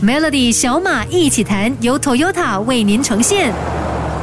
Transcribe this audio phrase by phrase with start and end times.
[0.00, 3.52] Melody 小马一起谈，由 Toyota 为您呈现。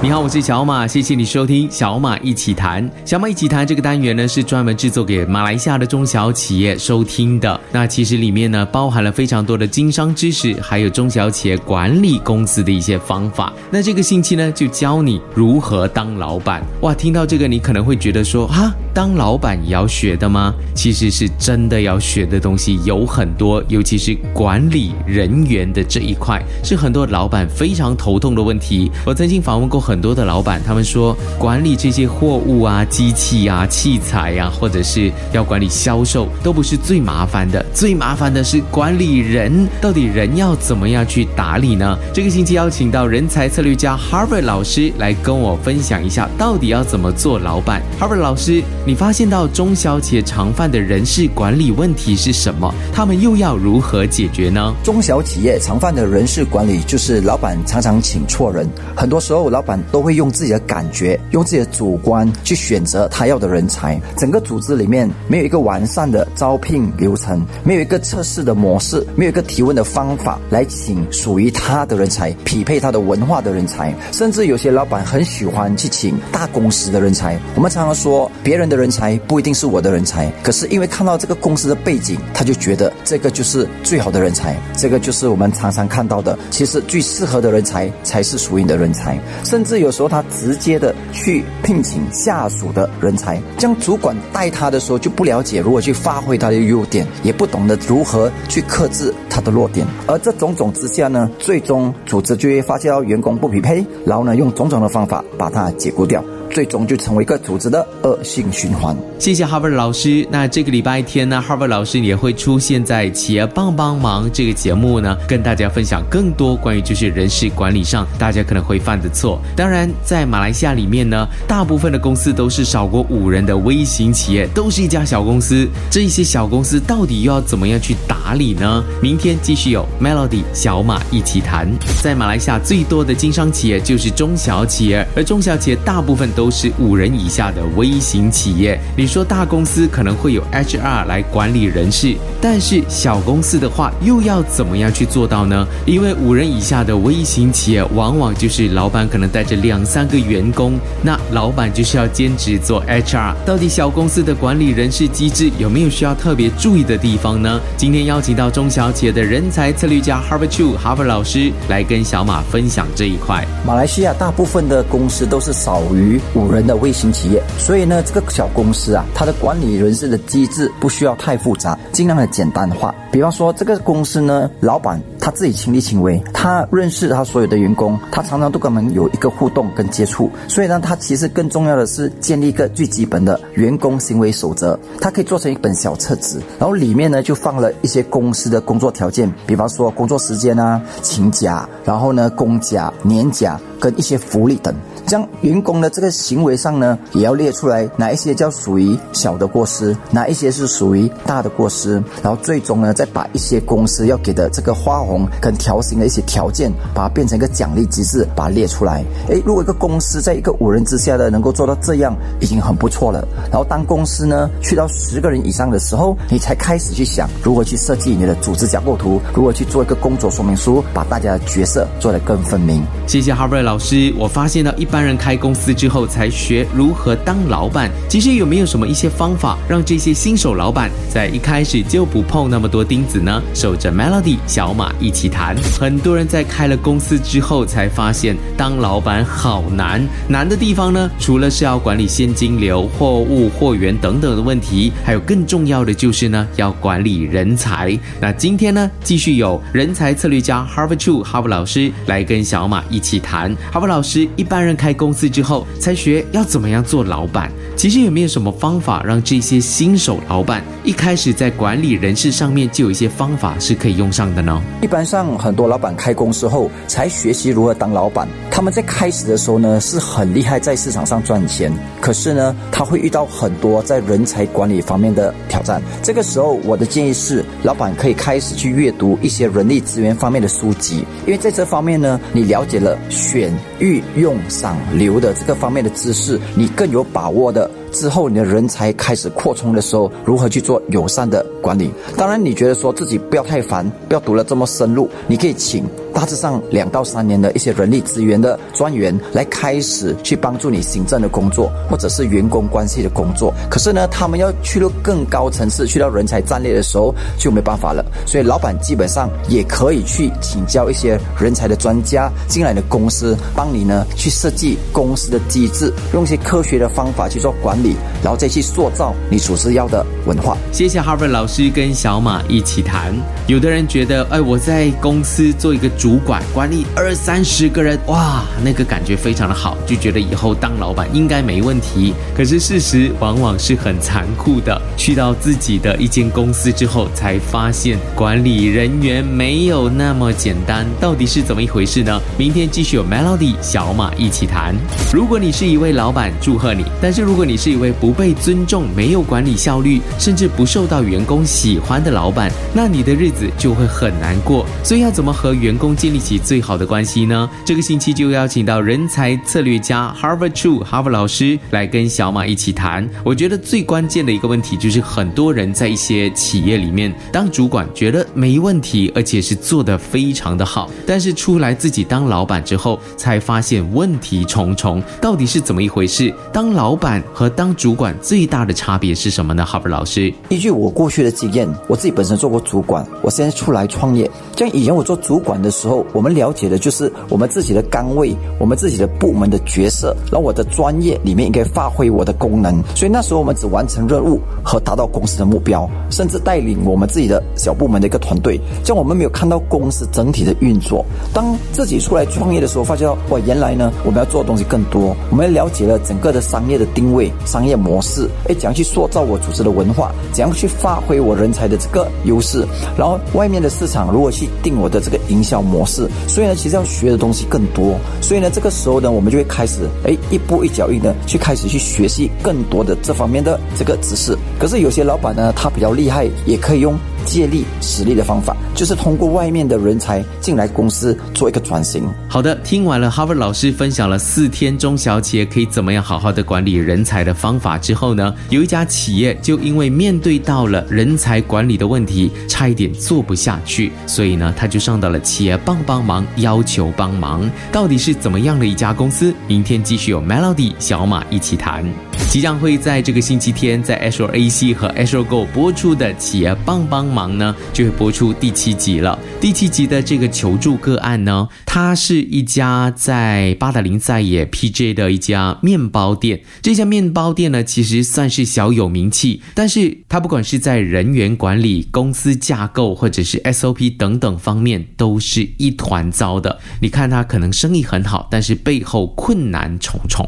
[0.01, 2.90] 你好，我是小马，谢谢你收听小马一起谈。
[3.03, 7.59] 小马一起谈这个单元呢，是专门制作给马来西亚的中小企业收听的。
[7.74, 13.51] 那其实里面呢，包含了非常多的经商知识，还有中小企业管理公司的一些方法。
[13.69, 16.63] 那这个星期呢，就教你如何当老板。
[16.83, 20.55] 哇，听到这个，你可能会觉得说，啊，当老板也要学的吗？
[20.73, 28.89] 其实是真的要学的东西有很多，尤其是管理人员的这一块，是很多老板非常头痛的问题。
[29.05, 30.05] 我曾经访问过很。
[30.05, 37.66] 多的老板，他们说管理这些货物啊、机器啊、器材呀，或者是要管理销售，都不是最麻烦的。
[37.73, 41.98] 最麻烦的是管理人，到底人要怎么样去打理呢？
[42.14, 47.81] 这个星期邀请到人才策略家 Harvard 老师来跟我分享一下，到底要怎么做老板。
[48.00, 52.71] Harvard 老师，你发现到中小企业常犯的人事管理问题是什么？
[52.94, 54.75] 他们又要如何解决呢？
[54.84, 59.75] 中小企业常犯的人事管理就是老板常常请错人，很多时候老板。
[59.91, 64.00] 都会用自己的感觉，用自己的主观去选择他要的人才。
[64.17, 73.94] 整个组织里面没有一个完善的招聘流程，没有一个测试的模式，没有一个提问的方法来请属于他的人才，匹配他的文化的人才。
[74.11, 77.39] 甚至有些老板很喜欢去请大公司的人才。
[77.56, 84.56] 我们常常说，别人的人才不一定是我的人才，可是因为看到这个公司的背景，他就觉得这个就是最好的人才。
[84.76, 89.76] 这个就是我们常常看到的，其实最适合的人才才是属于你的人才，甚至。
[89.86, 106.23] 有时候他直接的去聘请下属的人才，这样主管带他的时候就不了解如何去发挥他的优点，也不懂得如何去克制他的弱点，而这种种之下呢，最终组织就会发现到员工不匹配，然后呢用种种的方法把他解雇掉。
[106.51, 108.95] 最终就成为一个组织的恶性循环。
[109.17, 110.27] 谢谢 Harvard 老师。
[110.29, 119.41] 那这个礼拜天呢，Harvard 老师也会出现在企业帮帮忙这个节目呢，跟大家分享更多关于就是人事管理上大家可能会犯的错。
[119.55, 125.67] 当然，在马来西亚里面呢，大部分的公司都是少过五人的微型企业，都是一家小公司。
[125.89, 128.84] 这一些小公司到底又要怎么样去打理呢？
[129.01, 131.67] 明天继续有 Melody 小马一起谈。
[132.03, 136.25] 在马来西亚最多的经商企业就是中小企业，而中小企业大部分。
[136.35, 138.79] 都是五人以下的微型企业。
[138.96, 145.66] 你说大公司可能会有 HR 来管理人事，但是小公司的话又要怎么样去做到呢？
[145.85, 153.34] 因为五人以下的微型企业，往往就是老板可能带着两三个员工，那老板就是要兼职做 HR。
[153.46, 157.59] 到底小公司的管理人事机制有没有需要特别注意的地方呢？
[157.78, 163.46] 今天邀请到中小企业的人才策略家 Harvard Chu Harvard 老师来跟小马分享这一块。
[163.66, 166.19] 马来西亚大部分的公司都是少于。
[166.34, 172.94] 五人的微型企业，所以呢，这个小公司啊，它的管理人事的机制不需要太复杂，尽量的简单化。
[173.12, 180.30] 比方说，这个公司呢，老板他自己亲力亲为，他认识他所有的员工，他常常都跟我们有一个互动跟接触。
[180.47, 184.78] 所以呢，他其实更重要的是建立一个最基本的员工行为守则。
[185.00, 194.73] 它可以做成一本小册子，然后里面呢就放了一些公司的工作条件，比方说工作时间啊、请假，然后呢公假、年假跟一些福利等。
[195.06, 209.06] 将员工的这个行为上呢，也要列出来哪一些叫属于小的过失，哪一些是属于大的过失，然后最终呢，再把一些公司要给的这个花红跟条形的一些条件，把它变成一个奖励机制，把它列出来。
[209.28, 213.23] 诶，如果一个公司在一个五人之下的能够做到这样，已经很不错了。
[213.52, 222.81] 然后当公司呢去到十个人以上的时候，你才开始去想如何去设计你的组织架构图，如何去做一个工作说明书，把大家的角色做得更分明。
[223.06, 224.86] 谢谢 Harvard 老老师，我发现到一。
[224.86, 233.41] 般人开公司之后才学如何当老板，其实有没有什么一些方法，让这些新手老板在一开始就不碰那么多钉子呢？
[233.53, 235.58] 守着 Melody 小马一起谈。
[235.78, 240.02] 很多人在开了公司之后才发现，当老板好难。
[240.30, 248.00] 难的地方呢，除了是要管理现金流、货物、货源等等的问题，还有更重要的就是呢，要管理人才。
[248.22, 253.53] 那今天呢，继续有人才策略家 Harvard Chu 哈佛老师来跟小马一起谈。
[253.72, 264.62] 哈佛老师，一般人开公司之后才学要怎么样做老板，其实有没有什么方法让这些新手老板一开始在管理人事上面就有一些方法是可以用上的呢？
[264.81, 275.81] 一般上很多老板开公司后才学习如何当老板，他们在开始的时候呢是很厉害在市场上赚钱，可是呢他会遇到很多在人才管理方面的挑战。
[276.01, 283.45] 这个时候我的建议是，老板可以开始去阅读一些人力资源方面的书籍，因为在这方面呢，你了解了选
[283.80, 284.78] 御用赏。
[284.94, 287.70] 流的这个方面的知识，你更有把握的。
[287.96, 291.90] 之后你的人才开始扩充的时候，如何去做友善的管理？
[292.18, 295.86] 当然，你觉得说自己不要太烦，不要读了这么深入，你可以请。
[296.16, 303.54] 大致上两到三年的一些人力资源的专员来开始去帮助你行政的工作，或者是员工关系的工作。
[303.70, 308.02] 可是呢，他们要去到更高层次，去到人才战略的时候就没办法了。
[308.26, 317.85] 所以老板基本上也可以去请教一些人才的专家进来的公司，帮你呢去设计公司的机制，用一些科学的方法去做管理，
[318.22, 320.58] 然后再去塑造你所需要的文化。
[320.72, 323.14] 谢谢 Harvard 老师跟小马一起谈。
[323.48, 325.90] 有的人觉得，哎，我在公司做一个。
[325.98, 332.14] 主管管理二三十个人，哇，那个感觉非常的好，就觉得以后当老板应该没问题。
[332.36, 340.86] 可是事实往往是很残酷的，去到自己的一间公司之后，才发现管理人员没有那么简单。
[341.00, 342.20] 到底是怎么一回事呢？
[342.38, 344.76] 明天继续有 Melody 小马一起谈。
[345.14, 354.66] 如果你是一位老板，祝贺你；但是如果你是一位不被尊重、没有管理效率，甚至不受到员工喜欢的老板，那你的日子就会很难过。
[354.81, 355.94] 所以要怎么和员工？
[355.95, 357.50] 建立起最好的关系呢？
[357.66, 363.07] 这个星期就邀请到人才策略家 Harvard True Harvard 老师来跟小马一起谈。
[363.24, 375.01] 我觉得最关键的一个问题就是，很多人在一些企业里面当主管，觉得没问题，而且是做得非常的好，但是出来自己当老板之后，才发现问题重重。
[375.22, 376.33] 到底是怎么一回事？
[376.51, 386.06] 当老板和当主管最大的差别是什么呢哈弗老师，依据我过去的经验，我自己本身做过主管，我现在出来创业，像以前我做主管的时候。
[386.13, 392.81] 我们了解的就是我们自己的岗位，我们自己的部门的角色，然后我的专业里面应该发挥我的功能。
[392.96, 401.06] 所以那时候我们只完成任务和达到公司的目标，甚至带领我们自己的小部门的一个团队，这样我们没有看到公司整体的运作。
[401.34, 412.66] 当自己出来创业的时候，发觉到哇，原来呢我们要做的东西更多，我们了解了整个的商业的定位、商业模式，哎，怎样去塑造我组织的文化，怎样去发挥我人才的这个优势，
[412.98, 415.86] 然后外面的市场如何去定我的这个营销模。
[415.86, 424.36] 式，所以呢，其实要学的东西更多，所以呢，这个时候呢，我们就会开始，哎，一步一脚印的去开始去学习更多的这方面的这个知识。
[424.60, 426.98] 可是有些老板呢，他比较厉害，也可以用。
[427.25, 432.07] 借力使力的方法，就是通过外面的人才进来公司做一个转型。
[432.30, 447.50] 好的，听完了 Harvard 老师分享了四天中小企业可以怎么样好好的管理人才的方法之后呢，有一家企业就因为面对到了人才管理的问题，差一点做不下去，所以呢，他就上到了企业帮帮忙，要求帮忙。
[447.72, 449.33] 到底是怎么样的一家公司？
[449.48, 451.86] 明天继续有 Melody 小马一起谈。
[452.30, 459.18] 即将会在这个星期天在 Azure AC 和 Azure Go 播出的企业帮帮忙呢，就会播出第七集了。
[459.40, 466.42] 第七集的这个求助个案呢，它是一家在八达岭在野 PJ 的一家面包店。
[466.62, 476.60] 这家面包店呢，其实算是小有名气，但是它不管是在人员管理、公司架构或者是 SOP 等等方面，都是一团糟的。
[476.82, 480.28] 你看它可能生意很好，但是背后困难重重。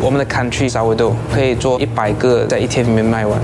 [0.00, 3.38] 我们的 country 沙威豆可以做一百个，在一天里面卖完。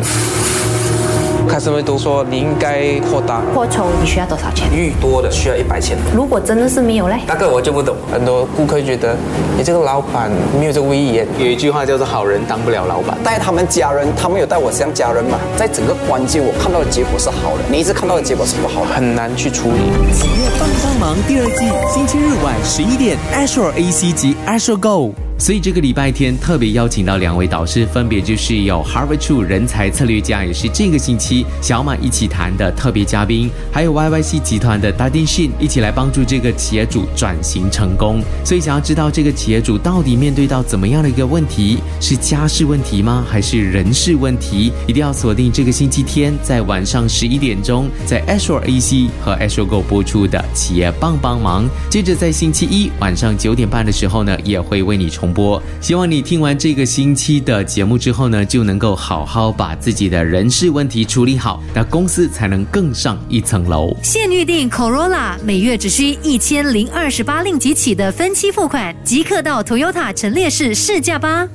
[1.54, 4.68] 开始们都说你应该扩大扩充，你需要多少钱？
[4.72, 5.96] 愈多的需要一百千。
[6.12, 7.20] 如果真的是没有嘞？
[7.28, 7.94] 那个我就不懂。
[8.10, 9.16] 很多顾客觉得
[9.56, 10.28] 你这个老板
[10.58, 11.24] 没有这个威严。
[11.38, 13.16] 有一句话叫做“好人当不了老板”。
[13.22, 15.38] 带他们家人，他们有带我像家人嘛？
[15.56, 20.12] 在整个关键，我看到的结果是好的，你一直看到的结果是不好的，很难去处理。
[20.12, 25.23] 企业帮帮忙第二季，星期日晚十一点，Azure AC 及 Azure Go。
[25.36, 38.22] 所以这个礼拜天特别邀请到两位导师，分别就是有 Harvard True 人才策略家，也是这个星期小马一起谈的特别嘉宾，还有 YYC 集团的 Dadin Shin 一起来帮助这个企业主转型成功。
[38.44, 43.26] 所以想要知道这个企业主到底面对到怎么样的一个问题，是家事问题吗？
[43.28, 44.72] 还是人事问题？
[44.86, 51.68] 一定要锁定这个星期天在晚上十一点钟，在 Azure AC 和 Azure Go 播出的企业帮帮忙。
[51.90, 55.23] 接着在星期一晚上九点半的时候呢，也会为你重。
[55.24, 63.96] 重播，希望你听完这个星期的节目之后呢，就能够好好把自己的人事问题处理好，那公司才能更上一层楼。
[64.02, 71.48] 现预定 Corolla，每月只需一千零二十八令吉起的分期付款，即刻到 Toyota 陈列室试驾吧。